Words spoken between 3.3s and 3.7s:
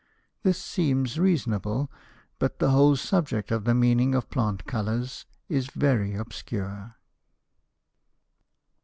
of